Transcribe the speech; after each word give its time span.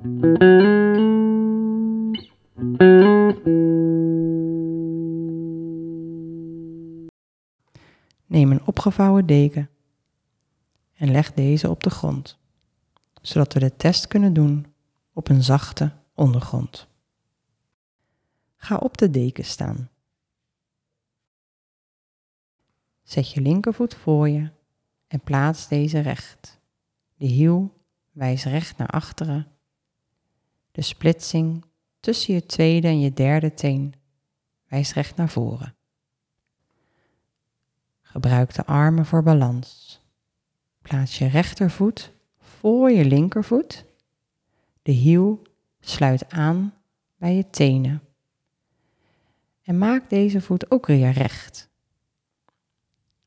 Neem 0.00 0.12
een 8.50 8.66
opgevouwen 8.66 9.26
deken 9.26 9.70
en 10.92 11.10
leg 11.10 11.32
deze 11.32 11.70
op 11.70 11.82
de 11.82 11.90
grond, 11.90 12.38
zodat 13.22 13.52
we 13.52 13.60
de 13.60 13.76
test 13.76 14.06
kunnen 14.06 14.32
doen 14.32 14.66
op 15.12 15.28
een 15.28 15.42
zachte 15.42 15.92
ondergrond. 16.14 16.88
Ga 18.56 18.76
op 18.76 18.98
de 18.98 19.10
deken 19.10 19.44
staan. 19.44 19.90
Zet 23.02 23.32
je 23.32 23.40
linkervoet 23.40 23.94
voor 23.94 24.28
je 24.28 24.50
en 25.06 25.20
plaats 25.20 25.68
deze 25.68 25.98
recht. 25.98 26.60
De 27.16 27.26
hiel 27.26 27.84
wijst 28.10 28.44
recht 28.44 28.76
naar 28.76 28.88
achteren. 28.88 29.58
De 30.70 30.82
splitsing 30.82 31.64
tussen 32.00 32.34
je 32.34 32.46
tweede 32.46 32.86
en 32.86 33.00
je 33.00 33.12
derde 33.12 33.54
teen 33.54 33.94
wijst 34.68 34.92
recht 34.92 35.16
naar 35.16 35.28
voren. 35.28 35.74
Gebruik 38.00 38.54
de 38.54 38.66
armen 38.66 39.06
voor 39.06 39.22
balans. 39.22 40.00
Plaats 40.82 41.18
je 41.18 41.26
rechtervoet 41.26 42.12
voor 42.38 42.90
je 42.90 43.04
linkervoet. 43.04 43.84
De 44.82 44.92
hiel 44.92 45.42
sluit 45.80 46.30
aan 46.32 46.74
bij 47.16 47.34
je 47.34 47.50
tenen. 47.50 48.02
En 49.62 49.78
maak 49.78 50.10
deze 50.10 50.40
voet 50.40 50.70
ook 50.70 50.86
weer 50.86 51.10
recht. 51.10 51.68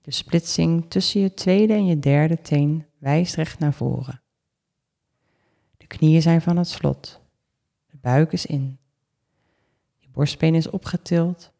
De 0.00 0.10
splitsing 0.10 0.90
tussen 0.90 1.20
je 1.20 1.34
tweede 1.34 1.72
en 1.72 1.86
je 1.86 1.98
derde 1.98 2.40
teen 2.40 2.86
wijst 2.98 3.34
recht 3.34 3.58
naar 3.58 3.74
voren. 3.74 4.22
De 5.76 5.86
knieën 5.86 6.22
zijn 6.22 6.42
van 6.42 6.56
het 6.56 6.68
slot. 6.68 7.21
Buik 8.02 8.32
is 8.32 8.46
in. 8.46 8.78
Je 9.98 10.08
borstbeen 10.12 10.54
is 10.54 10.70
opgetild. 10.70 11.52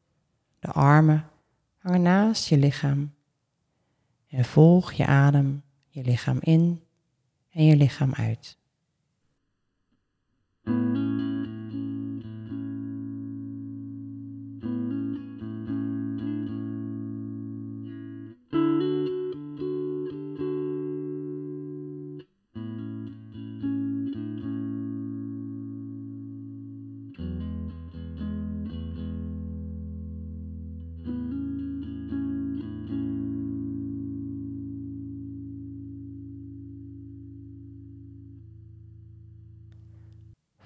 De 0.59 0.69
armen 0.69 1.29
hangen 1.79 2.03
naast 2.03 2.49
je 2.49 2.57
lichaam. 2.57 3.15
En 4.29 4.45
volg 4.45 4.93
je 4.93 5.07
adem, 5.07 5.62
je 5.89 6.03
lichaam 6.03 6.39
in 6.41 6.83
en 7.51 7.65
je 7.65 7.77
lichaam 7.77 8.15
uit. 8.15 8.59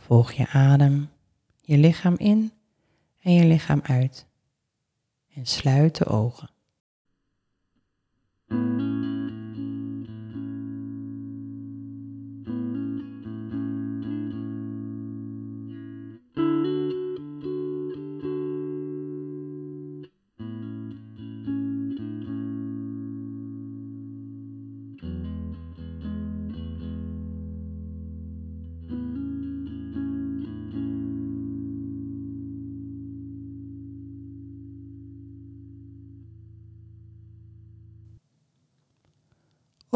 Volg 0.07 0.33
je 0.33 0.49
adem, 0.49 1.11
je 1.61 1.79
lichaam 1.79 2.15
in 2.17 2.53
en 3.23 3.33
je 3.33 3.45
lichaam 3.45 3.81
uit. 3.83 4.27
En 5.35 5.47
sluit 5.47 5.97
de 5.97 6.05
ogen. 6.05 6.51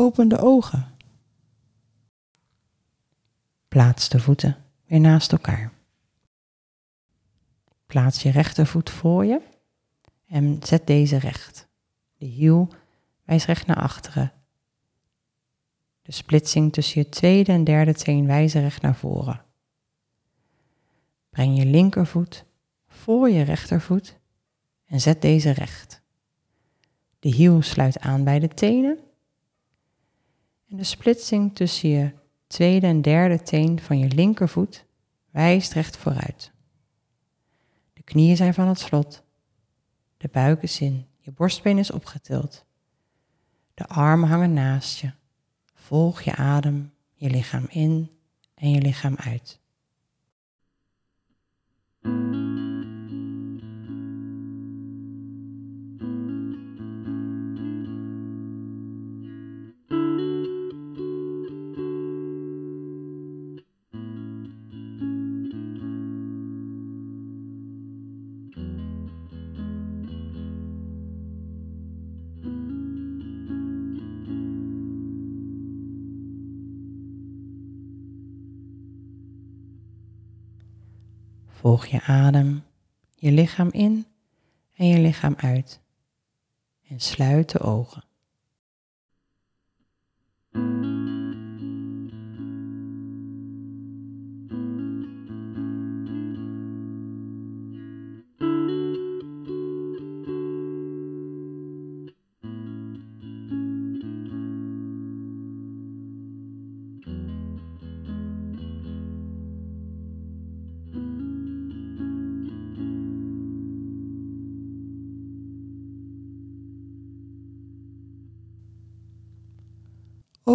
Open 0.01 0.29
de 0.29 0.39
ogen. 0.39 0.87
Plaats 3.69 4.09
de 4.09 4.21
voeten 4.21 4.57
weer 4.87 5.01
naast 5.01 5.33
elkaar. 5.33 5.73
Plaats 7.87 8.23
je 8.23 8.31
rechtervoet 8.31 8.91
voor 8.91 9.25
je 9.25 9.41
en 10.27 10.59
zet 10.63 10.87
deze 10.87 11.17
recht. 11.17 11.69
De 12.17 12.27
hiel 12.27 12.69
wijst 13.25 13.47
recht 13.47 13.67
naar 13.67 13.77
achteren. 13.77 14.33
De 16.03 16.13
splitsing 16.13 16.73
tussen 16.73 17.01
je 17.01 17.09
tweede 17.09 17.53
en 17.53 17.65
derde 17.65 17.95
teen 17.95 18.27
wijzen 18.27 18.61
recht 18.61 18.83
naar 18.83 18.97
voren. 18.97 19.45
Breng 21.31 21.59
je 21.59 21.67
linkervoet 21.67 22.45
voor 22.87 23.31
je 23.31 23.43
rechtervoet 23.43 24.19
en 24.85 25.01
zet 25.01 25.23
deze 25.23 25.51
recht. 25.51 26.03
De 27.19 27.29
hiel 27.29 27.63
sluit 27.63 27.99
aan 27.99 28.25
bij 28.25 28.39
de 28.39 28.49
tenen 28.49 28.99
en 30.71 30.77
de 30.77 30.85
splitsing 30.85 31.55
tussen 31.55 31.89
je 31.89 32.13
tweede 32.47 32.87
en 32.87 33.03
derde 33.03 33.43
teen 33.43 33.81
van 33.81 33.99
je 33.99 34.09
linkervoet 34.09 34.85
wijst 35.31 35.73
recht 35.73 35.97
vooruit. 35.97 36.53
De 37.93 38.03
knieën 38.03 38.37
zijn 38.37 38.55
van 38.55 38.69
het 38.69 38.79
slot. 38.79 39.23
De 40.17 40.29
buik 40.33 40.63
is 40.63 40.81
in. 40.81 41.07
Je 41.19 41.33
borstbeen 41.33 41.79
is 41.79 41.91
opgetild. 41.91 42.65
De 43.75 43.87
armen 43.87 44.29
hangen 44.29 44.53
naast 44.53 44.99
je. 44.99 45.13
Volg 45.75 46.23
je 46.23 46.35
adem, 46.35 46.93
je 47.15 47.31
lichaam 47.31 47.67
in 47.69 48.11
en 48.55 48.71
je 48.71 48.81
lichaam 48.81 49.17
uit. 49.17 49.61
Volg 81.61 81.87
je 81.87 82.03
adem, 82.03 82.65
je 83.15 83.33
lichaam 83.33 83.69
in 83.71 84.07
en 84.77 84.87
je 84.87 84.99
lichaam 84.99 85.35
uit. 85.37 85.81
En 86.89 87.01
sluit 87.01 87.51
de 87.51 87.59
ogen. 87.59 88.05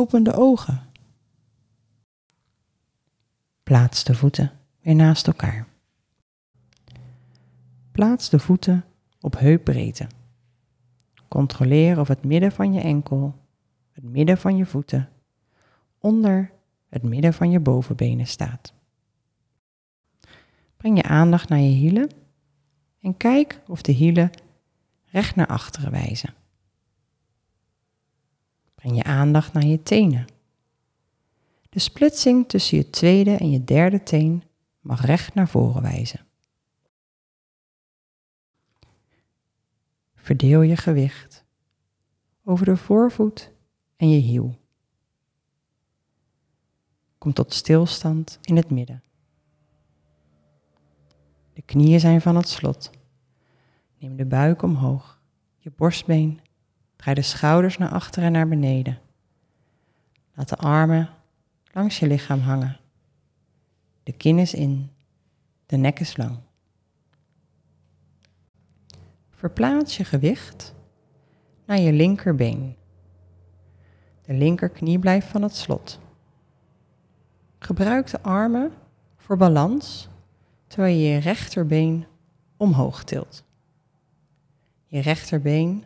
Open 0.06 0.24
de 0.24 0.34
ogen. 0.34 0.81
Plaats 3.63 4.04
de 4.04 4.16
voeten 4.16 4.52
weer 4.81 4.96
naast 4.96 5.28
elkaar. 5.28 5.68
Plaats 7.92 8.30
de 8.30 8.40
voeten 8.40 8.86
op 9.19 9.40
heupbreedte. 9.40 10.07
Controleer 11.28 12.00
of 12.00 12.07
het 12.07 12.24
midden 12.24 12.52
van 12.52 12.74
je 12.74 12.81
enkel, 12.81 13.36
het 13.92 14.04
midden 14.04 14.38
van 14.38 14.57
je 14.57 14.66
voeten, 14.66 15.10
onder 16.00 16.52
het 16.90 17.04
midden 17.04 17.34
van 17.34 17.52
je 17.52 17.60
bovenbenen 17.60 18.28
staat. 18.28 18.74
Breng 20.78 20.98
je 20.98 21.04
aandacht 21.04 21.50
naar 21.50 21.60
je 21.60 21.75
hielen 21.75 22.10
en 23.02 23.18
kijk 23.18 23.62
of 23.68 23.81
de 23.81 23.92
hielen 23.92 24.31
recht 25.06 25.36
naar 25.36 25.48
achteren 25.48 25.92
wijzen. 25.92 26.34
Breng 28.86 29.04
je 29.04 29.10
aandacht 29.10 29.54
naar 29.54 29.66
je 29.66 29.84
tenen. 29.84 30.26
De 31.70 31.80
splitsing 31.80 32.48
tussen 32.50 32.78
je 32.78 32.90
tweede 32.90 33.36
en 33.36 33.50
je 33.50 33.64
derde 33.64 34.04
teen 34.04 34.44
mag 34.80 35.06
recht 35.06 35.34
naar 35.34 35.48
voren 35.48 35.82
wijzen. 35.82 36.26
Verdeel 40.16 40.62
je 40.62 40.78
gewicht 40.78 41.46
over 42.44 42.66
de 42.66 42.78
voorvoet 42.78 43.52
en 43.96 44.10
je 44.10 44.20
hiel. 44.20 44.58
Kom 47.18 47.34
tot 47.34 47.54
stilstand 47.54 48.40
in 48.42 48.56
het 48.56 48.70
midden. 48.70 49.04
De 51.54 51.62
knieën 51.62 52.00
zijn 52.00 52.22
van 52.22 52.36
het 52.36 52.48
slot. 52.48 52.90
Neem 53.98 54.16
de 54.16 54.26
buik 54.26 54.62
omhoog, 54.62 55.22
je 55.58 55.72
borstbeen. 55.76 56.44
Draai 57.06 57.19
de 57.22 57.28
schouders 57.28 57.78
naar 57.78 57.90
achter 57.90 58.24
en 58.24 58.31
naar 58.31 58.48
beneden. 58.48 59.00
Laat 60.34 60.50
de 60.50 60.56
armen 60.56 61.10
langs 61.72 62.00
je 62.00 62.07
lichaam 62.07 62.40
hangen. 62.40 62.78
De 64.04 64.12
kin 64.12 64.40
is 64.40 64.54
in, 64.54 64.92
de 65.66 65.78
nek 65.78 66.00
is 66.00 66.18
lang. 66.18 66.38
Verplaats 69.30 69.98
je 69.98 70.04
gewicht 70.04 70.75
naar 71.66 71.80
je 71.80 71.94
linkerbeen. 71.94 72.75
De 74.22 74.34
linkerknie 74.34 75.00
blijft 75.00 75.28
van 75.28 75.42
het 75.42 75.56
slot. 75.56 76.00
Gebruik 77.60 78.10
de 78.10 78.22
armen 78.22 78.74
voor 79.18 79.38
balans 79.38 80.10
terwijl 80.68 80.96
je 80.96 81.04
je 81.04 81.18
rechterbeen 81.18 82.06
omhoog 82.57 83.04
tilt. 83.04 83.44
Je 84.86 85.00
rechterbeen 85.00 85.84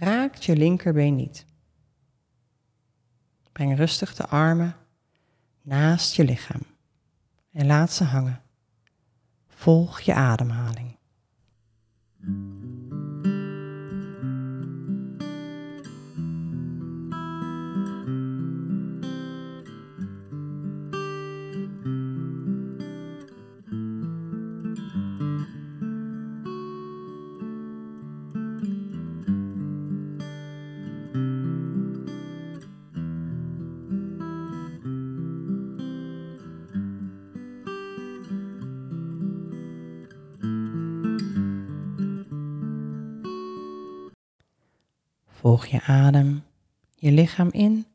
raakt 0.00 0.44
je 0.44 0.56
linkerbeen 0.56 1.16
niet. 1.16 1.44
Breng 3.52 3.76
rustig 3.76 4.14
de 4.14 4.26
armen 4.26 4.76
naast 5.62 6.14
je 6.14 6.24
lichaam 6.24 6.62
en 7.52 7.66
laat 7.66 7.92
ze 7.92 8.04
hangen. 8.04 8.42
Volg 9.48 10.00
je 10.00 10.14
ademhaling. 10.14 10.89
Volg 45.40 45.66
je 45.66 45.82
adem, 45.82 46.42
je 46.94 47.12
lichaam 47.12 47.48
in 47.50 47.86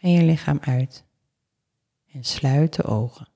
en 0.00 0.10
je 0.10 0.22
lichaam 0.22 0.58
uit. 0.60 1.04
En 2.12 2.24
sluit 2.24 2.74
de 2.74 2.82
ogen. 2.82 3.28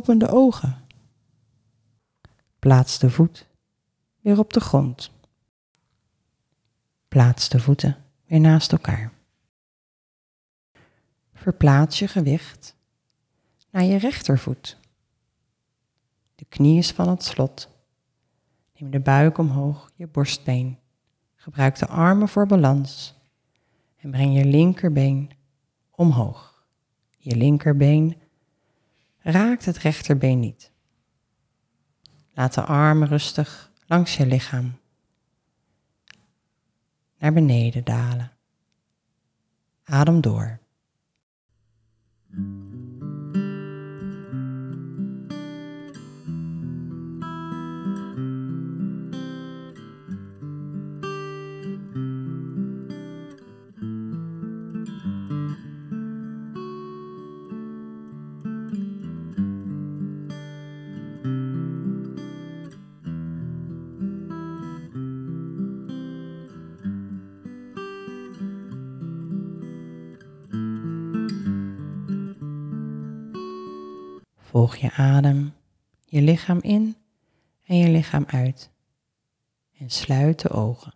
Open 0.00 0.18
de 0.18 0.28
ogen. 0.28 0.76
Plaats 2.58 2.98
de 2.98 3.10
voet 3.10 3.46
weer 4.20 4.38
op 4.38 4.52
de 4.52 4.60
grond. 4.60 5.10
Plaats 7.08 7.48
de 7.48 7.60
voeten 7.60 7.96
weer 8.26 8.40
naast 8.40 8.72
elkaar. 8.72 9.12
Verplaats 11.34 11.98
je 11.98 12.08
gewicht 12.08 12.76
naar 13.70 13.82
je 13.82 13.96
rechtervoet. 13.96 14.78
De 16.34 16.44
knie 16.44 16.78
is 16.78 16.90
van 16.90 17.08
het 17.08 17.24
slot. 17.24 17.68
Neem 18.76 18.90
de 18.90 19.00
buik 19.00 19.38
omhoog, 19.38 19.90
je 19.94 20.06
borstbeen. 20.06 20.78
Gebruik 21.34 21.78
de 21.78 21.86
armen 21.86 22.28
voor 22.28 22.46
balans. 22.46 23.14
En 23.96 24.10
breng 24.10 24.36
je 24.36 24.44
linkerbeen 24.44 25.30
omhoog. 25.90 26.64
Je 27.18 27.36
linkerbeen 27.36 28.16
raakt 29.22 29.64
het 29.64 29.78
rechterbeen 29.78 30.40
niet. 30.40 30.72
Laat 32.32 32.54
de 32.54 32.62
armen 32.62 33.08
rustig 33.08 33.72
langs 33.86 34.16
je 34.16 34.26
lichaam 34.26 34.78
naar 37.18 37.32
beneden 37.32 37.84
dalen. 37.84 38.32
Adem 39.84 40.20
door. 40.20 40.58
Volg 74.50 74.76
je 74.76 74.92
adem, 74.92 75.54
je 76.04 76.22
lichaam 76.22 76.58
in 76.60 76.96
en 77.66 77.76
je 77.76 77.88
lichaam 77.88 78.24
uit. 78.26 78.70
En 79.78 79.90
sluit 79.90 80.40
de 80.40 80.48
ogen. 80.48 80.94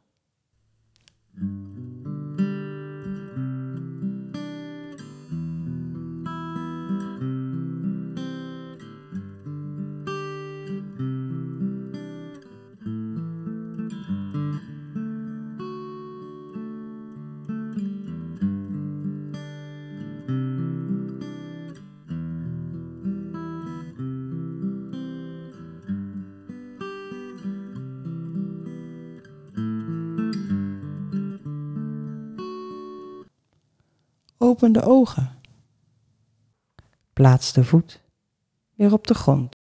Open 34.54 34.72
de 34.72 34.82
ogen. 34.82 35.30
Plaats 37.12 37.52
de 37.52 37.64
voet 37.64 38.00
weer 38.74 38.92
op 38.92 39.06
de 39.06 39.14
grond. 39.14 39.56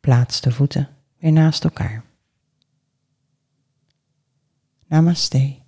Plaats 0.00 0.40
de 0.40 0.52
voeten 0.52 0.88
weer 1.18 1.32
naast 1.32 1.64
elkaar. 1.64 2.04
Namaste. 4.86 5.60